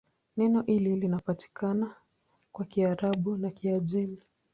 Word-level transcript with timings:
Neno 0.37 0.61
hili 0.61 0.95
linapatikana 0.95 1.95
kwa 2.51 2.65
Kiarabu 2.65 3.37
na 3.37 3.49
Kiajemi. 3.51 4.17